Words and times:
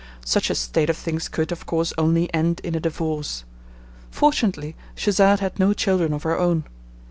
Such 0.25 0.49
a 0.49 0.55
state 0.55 0.89
of 0.89 0.97
things 0.97 1.29
could, 1.29 1.51
of 1.51 1.67
course, 1.67 1.93
only 1.95 2.33
end 2.33 2.59
in 2.63 2.73
a 2.73 2.79
divorce; 2.79 3.43
fortunately 4.09 4.75
Schesade 4.95 5.41
had 5.41 5.59
no 5.59 5.73
children 5.73 6.11
of 6.11 6.23
her 6.23 6.39
own. 6.39 6.63